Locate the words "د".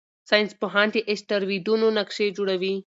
0.91-0.95